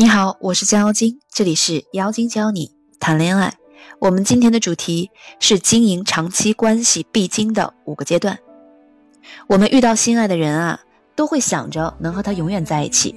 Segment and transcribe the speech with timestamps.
[0.00, 3.52] 你好，我是江妖精，这里是妖精教你谈恋爱。
[3.98, 5.10] 我们今天的主题
[5.40, 8.38] 是经营长期关系必经的五个阶段。
[9.46, 10.80] 我们遇到心爱的人啊，
[11.14, 13.14] 都会想着能和他永远在一起。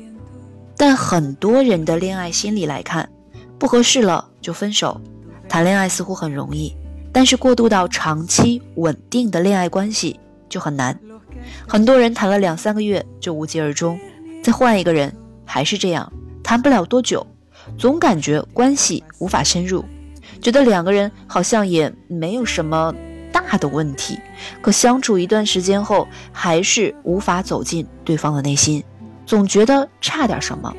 [0.76, 3.09] 但很多人的恋爱心理来看，
[3.57, 5.00] 不合适了就分手。
[5.47, 6.75] 谈恋爱似乎很容易，
[7.13, 10.20] 但是过渡到长期稳定的恋爱关系
[10.50, 11.00] 就很难。
[11.65, 13.97] 很多人谈了两三个月就无疾而终，
[14.43, 15.15] 再换一个人
[15.45, 16.11] 还是这样。
[16.44, 17.25] 谈不了多久，
[17.78, 19.83] 总感觉关系无法深入，
[20.42, 22.93] 觉得两个人好像也没有什么
[23.32, 24.19] 大的问题，
[24.61, 28.83] 可相处一段时间后，还是无法走进对方的内心，
[29.25, 30.71] 总觉得差点什么。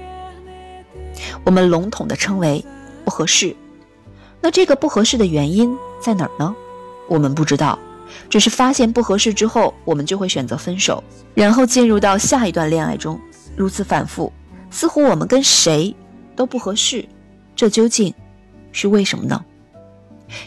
[1.45, 2.65] 我们笼统的称为
[3.04, 3.56] 不合适。
[4.40, 6.54] 那这个不合适的原因在哪儿呢？
[7.09, 7.78] 我们不知道，
[8.28, 11.02] 只是发现不合适之后，我们就会选择分手，
[11.34, 13.18] 然后进入到下一段恋爱中，
[13.56, 14.30] 如此反复。
[14.74, 15.95] 似乎我们跟谁
[16.34, 17.09] 都不合适，
[17.55, 18.12] 这究竟
[18.73, 19.45] 是为什么呢？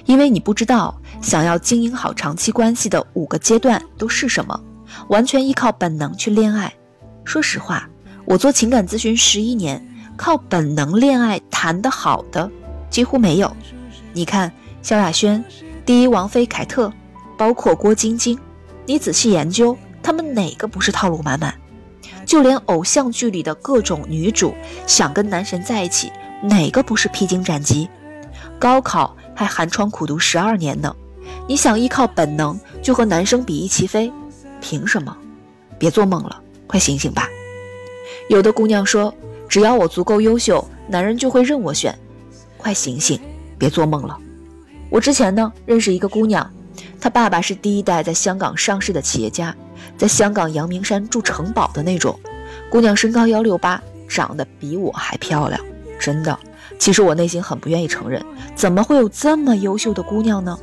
[0.04, 4.60] 因为你不知道想要经营好长期关系的五个阶段都是什么，
[5.08, 6.74] 完全依靠本能去恋爱。
[7.24, 7.88] 说实话，
[8.26, 9.82] 我做情感咨询十一年，
[10.18, 12.52] 靠本能恋爱谈得好的
[12.90, 13.56] 几乎没有。
[14.12, 14.52] 你看
[14.82, 15.42] 萧亚轩、
[15.86, 16.92] 第一王妃凯特，
[17.38, 18.38] 包括郭晶晶，
[18.86, 21.58] 你仔细研究，他们哪个不是套路满满？
[22.28, 24.54] 就连偶像剧里的各种女主
[24.86, 26.12] 想跟男神在一起，
[26.44, 27.90] 哪个不是披荆斩棘？
[28.60, 30.94] 高考还寒窗苦读十二年呢，
[31.48, 34.12] 你想依靠本能就和男生比翼齐飞，
[34.60, 35.16] 凭什么？
[35.80, 37.30] 别做梦了，快醒醒吧！
[38.30, 39.14] 有的姑娘说，
[39.48, 41.98] 只要我足够优秀，男人就会任我选。
[42.58, 43.18] 快醒醒，
[43.58, 44.18] 别做梦了！
[44.90, 46.52] 我之前呢认识一个姑娘，
[47.00, 49.56] 她爸爸是第一代在香港上市的企业家。
[49.98, 52.20] 在香港阳明山住城堡的那种
[52.70, 55.60] 姑娘，身高幺六八，长得比我还漂亮，
[56.00, 56.38] 真的。
[56.78, 58.24] 其实我内心很不愿意承认，
[58.56, 60.58] 怎么会有这么优秀的姑娘呢？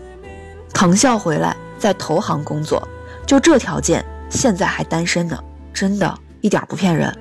[0.72, 2.86] 藤校回来，在投行工作，
[3.26, 5.38] 就这条件，现在还单身呢，
[5.72, 7.12] 真的，一点不骗人。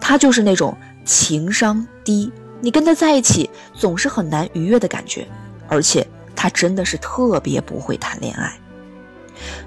[0.00, 0.74] 她就是那种
[1.04, 5.26] 情商低，你跟她在一起总是很难愉悦的感觉，
[5.68, 8.52] 而且她真的是特别不会谈恋爱。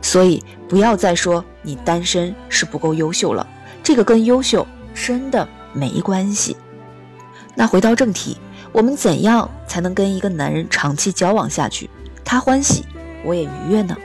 [0.02, 3.48] 所以不要再说你单身是不够优秀了，
[3.82, 6.56] 这个跟优秀真的没关系。
[7.56, 8.38] 那回到正题，
[8.72, 11.90] 我们怎样才能跟一个男人长期交往下去，
[12.26, 12.86] 他欢喜，
[13.24, 13.96] 我也愉悦呢？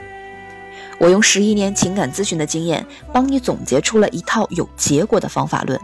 [0.99, 5.79] 我用十一年情感咨询的经验，帮你总结出了一套有结果的方法论。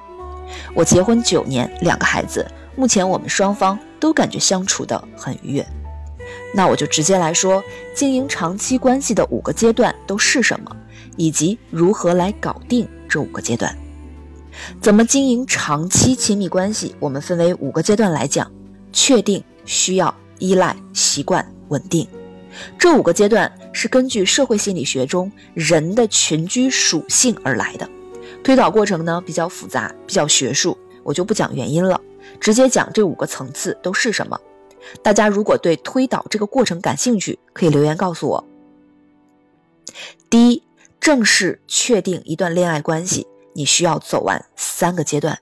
[0.73, 2.45] 我结婚九年，两个孩子，
[2.75, 5.65] 目前我们双方都感觉相处的很愉悦。
[6.53, 7.63] 那我就直接来说，
[7.93, 10.75] 经营长期关系的五个阶段都是什么，
[11.17, 13.75] 以及如何来搞定这五个阶段。
[14.79, 16.95] 怎么经营长期亲密关系？
[16.99, 18.49] 我们分为五个阶段来讲：
[18.93, 22.07] 确定、需要、依赖、习惯、稳定。
[22.79, 27.89] 这五个阶段是根据社会心理学中人的群居属性而来的。
[28.41, 31.99] 推导过程呢比较复杂，比较学术，我就不讲原因了，
[32.39, 34.39] 直接讲这五个层次都是什么。
[35.01, 38.45] 大家如果对推导这个过程感兴趣，可以留言告诉我。
[40.29, 40.63] 第一，
[40.99, 45.39] 正式确定一段恋爱关系，你需要走完三个阶段，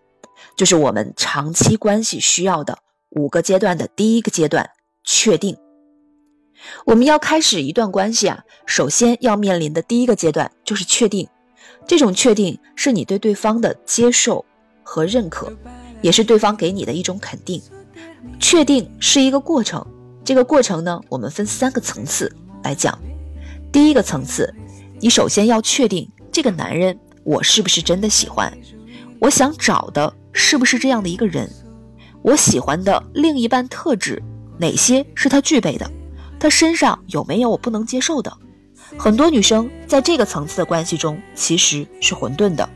[0.56, 2.78] 就是我们长期关系需要的
[3.10, 4.70] 五个阶段的第一个阶段——
[5.04, 5.58] 确定。
[6.86, 11.28] 我们要开始一段关系啊，首先要面临的第一个阶段就是确定。
[11.86, 14.46] 这种确定是你对对方的接受
[14.84, 15.52] 和认可，
[16.02, 17.62] 也是对方给你的一种肯定。
[18.40, 19.86] 确定是一个过程，
[20.24, 22.34] 这个过程呢，我们分三个层次
[22.64, 22.98] 来讲。
[23.72, 24.54] 第一个层次，
[25.00, 28.52] 你首先要确定这个男人我是不是真的喜欢，
[29.20, 31.50] 我想找的是不是这样的一个人，
[32.22, 34.22] 我喜欢的另一半特质
[34.60, 35.90] 哪些是他具备的，
[36.40, 38.32] 他身上有没有我不能接受的。
[38.98, 42.70] 很多女生在这个层次的关系中其实是混沌的，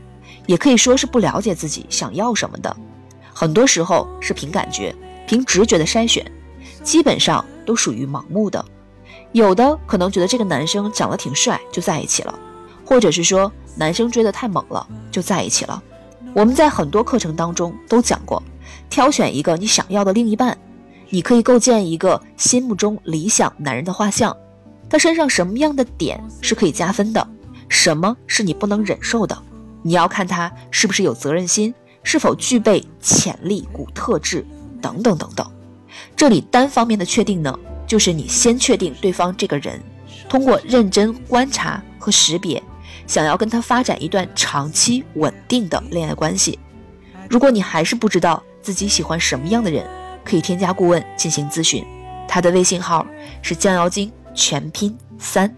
[0.46, 2.76] 也可以说是不了解自己想要什么的，
[3.32, 4.92] 很多时候是凭感觉。
[5.28, 6.24] 凭直觉的筛选，
[6.82, 8.64] 基本上都属于盲目的。
[9.32, 12.34] 有的可能觉得这个男生长得挺帅，就在一起了；
[12.82, 15.82] 或者是说男生追得太猛了，就在一起了。
[16.32, 18.42] 我们在很多课程当中都讲过，
[18.88, 20.56] 挑选一个你想要的另一半，
[21.10, 24.34] 你可以构建一个心目中理想男人的画像。
[24.88, 27.28] 他身上什么样的点是可以加分的，
[27.68, 29.36] 什么是你不能忍受的？
[29.82, 34.46] 你要看他是不是有责任心，是否具备潜力股特质。
[34.80, 35.50] 等等等等，
[36.16, 39.80] 这里单方面的确定呢，就是你先确定对方这个人，
[40.28, 42.62] 通过认真观察和识别，
[43.06, 46.58] 想要跟他发展一段长期稳定的恋爱关系。
[47.28, 49.86] 如果你还是不知道自己喜欢什么样的人，
[50.24, 51.84] 可以添加顾问进行咨询。
[52.26, 53.06] 他的微信号
[53.40, 55.54] 是降妖精全拼三。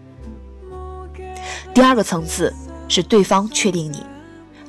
[1.73, 2.53] 第二个层次
[2.87, 4.05] 是对方确定你。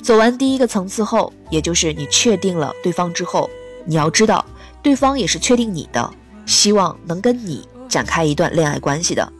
[0.02, 3.48] 走完第一个层次后，也就是你确定了对方之后，
[3.84, 4.44] 你要知道
[4.82, 6.12] 对方也是确定你的，
[6.46, 9.32] 希望能跟你展开一段恋爱关系的。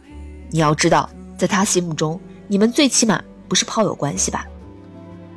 [0.50, 1.08] 你要知道，
[1.38, 4.46] 在他心目中，你们最起码不是炮友关系吧？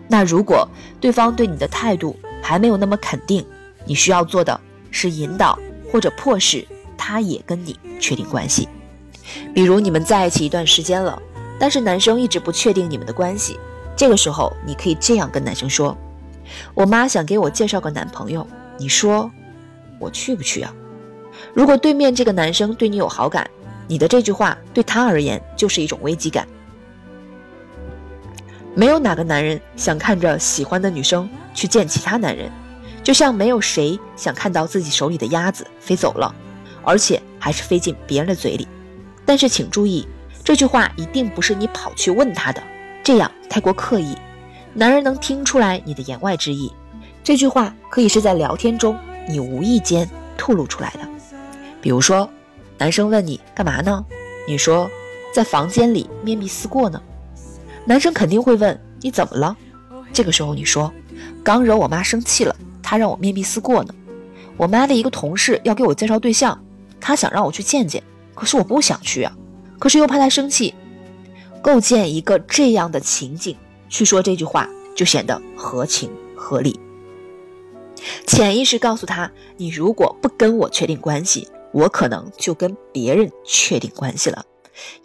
[0.08, 0.68] 那如果
[1.00, 3.46] 对方对你的态度还没有那么肯定，
[3.86, 4.60] 你需要做的
[4.92, 5.58] 是引导
[5.92, 6.68] 或者迫使
[6.98, 8.68] 他也跟你确定关系。
[9.54, 11.20] 比如你们在一起一段时间了，
[11.58, 13.60] 但是男生一直不确定你们的关系。
[13.96, 15.98] 这个时候，你可以这样跟男生说
[16.76, 18.46] ：“我妈想给我介绍个男朋友，
[18.78, 19.32] 你说
[20.00, 20.74] 我去不去啊？”
[21.54, 23.50] 如果对面这个男生对你有好感，
[23.88, 26.48] 你的这句话对他而言就是一种危机感。
[28.74, 32.52] 没有哪个男人想看着喜欢的女生去见其他男人，
[33.04, 36.34] 就像没有谁想看到自己手里的鸭子飞走了，
[36.84, 38.68] 而且还是飞进别人的嘴里。
[39.26, 40.08] 但是请注意，
[40.44, 42.62] 这句话一定不是你跑去问他的。
[43.04, 44.18] 这样太过刻意，
[44.74, 46.72] 男人能听出来你的言外之意。
[47.26, 48.96] 这句话可以是在聊天中
[49.28, 50.08] 你无意间
[50.38, 51.00] 吐露出来的。
[51.82, 52.30] 比如说，
[52.78, 54.06] 男生问你干嘛呢？
[54.48, 54.88] 你说
[55.34, 57.02] 在房间里面壁思过呢。
[57.84, 59.58] 男生肯定会问你怎么了？
[60.14, 60.94] 这个时候你说
[61.44, 63.96] 刚惹我妈生气了，她让我面壁思过呢。
[64.56, 66.64] 我妈的一个同事要给我介绍对象，
[67.02, 68.04] 她想让我去见见，
[68.36, 69.36] 可是我不想去啊，
[69.80, 70.76] 可是又怕她生气。
[71.64, 73.58] 构建一个这样的情景
[73.90, 76.80] 去说这句话，就显得合情合理。
[78.28, 84.46] 潜意识告诉他：你如果不跟我确定关系，我可能就跟别人确定关系了。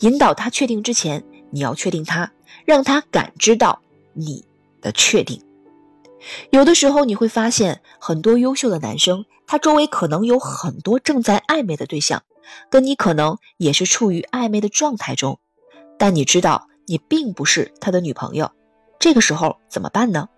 [0.01, 2.33] 引导他确定之前，你要确定他，
[2.65, 3.81] 让他感知到
[4.13, 4.45] 你
[4.81, 5.43] 的确定。
[6.51, 12.23] 有的时候你会发现，很多优秀的男生，他周围可能有很多正在暧昧的对象，
[12.69, 15.39] 跟你可能也是处于暧昧的状态中。
[15.99, 18.51] 但你知道你并不是他的女朋友，
[18.99, 20.29] 这个时候怎么办呢？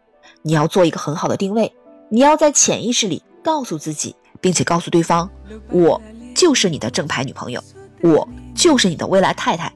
[0.42, 1.74] 你要做一个很好的定位，
[2.12, 5.30] 你要在潜意识里告诉自己，并且告诉对方，
[5.70, 5.98] 我
[6.34, 7.64] 就是你的正牌女朋友，
[8.02, 9.72] 我就是你的未来太太。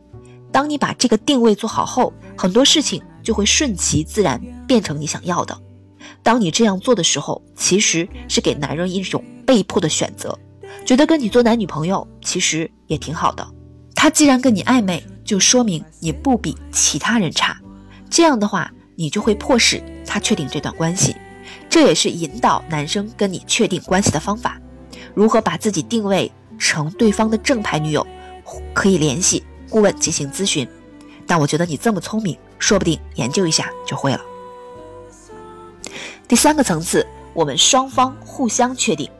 [0.52, 5.58] 当你把这个定位做好后，很多事情就会顺其自然变成你想要的。
[6.22, 10.38] 当你这样做的时候，其实是给男人一种被迫的选择，
[10.84, 13.48] 觉得跟你做男女朋友其实也挺好的。
[13.94, 15.02] 他既然跟你暧昧。
[15.24, 17.60] 就说明你不比其他人差，
[18.08, 21.16] 这样的话，你就会迫使他确定这段关系，
[21.68, 24.60] 这也是引导男生跟你确定关系的方法。
[25.14, 28.06] 如何把自己定位成对方的正牌女友，
[28.74, 30.66] 可以联系顾问进行咨询。
[31.26, 34.20] 但我觉得你这么聪明，说不定研究一下就会了。
[36.28, 39.10] 第三个层次，我们双方互相确定，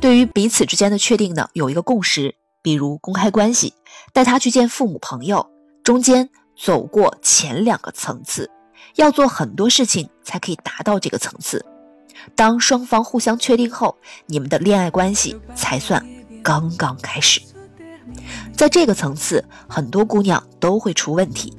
[0.00, 3.74] 对于彼此之间的确定呢，有一个共识，比如公开关系。
[4.12, 5.46] 带他去见父母朋友，
[5.84, 8.50] 中间走过前两个层次，
[8.94, 11.64] 要做很多事情才可以达到这个层次。
[12.34, 13.96] 当双方互相确定后，
[14.26, 16.04] 你们的恋爱关系才算
[16.42, 17.40] 刚刚开始。
[18.52, 21.56] 在这个层次，很多姑娘都会出问题，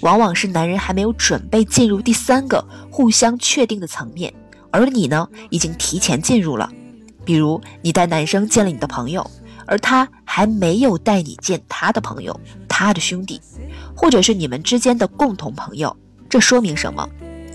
[0.00, 4.32] 往往是男人还没有准备进入第三个互相确定的层面，
[4.70, 6.68] 而你呢，已经提前进入了。
[7.24, 9.30] 比如，你带男生见了你的朋友。
[9.66, 13.40] 而他还没有带你见他的朋友、他的兄弟，
[13.94, 15.96] 或者是你们之间的共同朋友，
[16.30, 17.06] 这说明什么？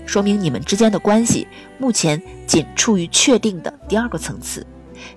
[0.06, 4.64] 说明你们之间的关系目前仅处于确定的第二个层次。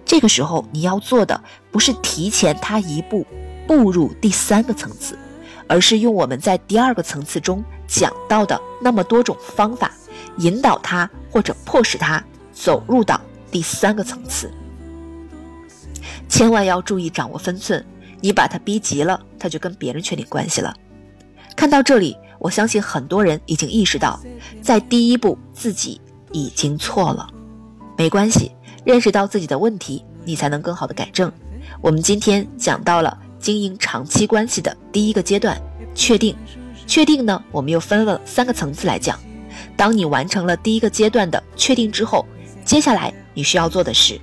[0.05, 1.39] 这个时候你要做的
[1.69, 3.27] 不是提前他一步
[3.67, 5.19] 步入第三个层次，
[5.67, 9.91] 而是用我们在第二个层次中讲到的那么多种方法，
[10.37, 12.23] 引导他或者迫使他
[12.53, 13.19] 走入到
[13.51, 14.49] 第三个层次。
[16.29, 17.85] 千万要注意掌握分寸，
[18.21, 20.73] 你把他逼急了，他就跟别人确定关系了。
[21.55, 24.19] 看到这里，我相信很多人已经意识到，
[24.61, 25.99] 在第一步自己
[26.31, 27.27] 已经错了。
[27.97, 28.51] 没关系，
[28.85, 31.31] 认识到自己的问题，你才能更好的改正。
[31.81, 35.61] 我们今天讲到了经营长期关系的第一个阶段，
[35.93, 36.35] 确定。
[36.87, 39.19] 确定呢，我们又分了三个层次来讲。
[39.75, 42.25] 当你完成了第一个阶段的确定之后，
[42.65, 44.19] 接下来你需要做的是：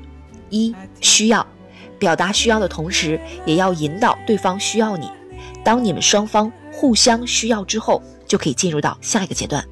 [0.51, 1.47] 一需要。
[1.99, 5.09] 表达需要的同时，也要引导对方需要你。
[5.65, 9.67] 当你们双方互相需要之后，就可以进入到下一个阶段。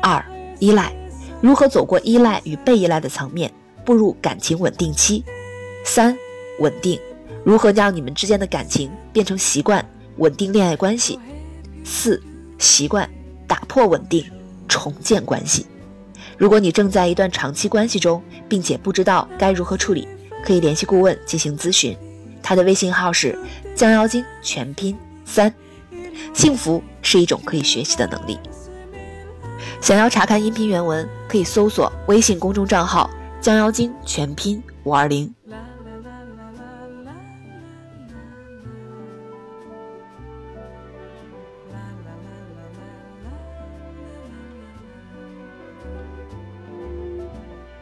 [0.00, 0.24] 二、
[0.60, 0.94] 依赖，
[1.40, 3.52] 如何走过依赖与被依赖的层面，
[3.84, 5.24] 步入感情稳定期。
[5.84, 6.16] 三、
[6.60, 6.96] 稳定，
[7.44, 9.84] 如何将你们之间的感情变成习惯，
[10.18, 11.18] 稳定恋爱关系。
[11.84, 12.22] 四、
[12.56, 13.10] 习惯，
[13.48, 14.24] 打破稳定，
[14.68, 15.66] 重建关系。
[16.38, 20.06] 如果你正在一段长期关系中，并且不知道该如何处理，
[20.44, 21.96] 可以联系顾问进行咨询。
[22.40, 23.36] 他的微信号是
[23.74, 25.52] 将妖精全拼三。
[26.32, 28.38] 幸福是一种可以学习的能力。
[29.80, 35.32] 想要查看音频原文，可以搜索微信公众账号“将妖精全拼五二零”。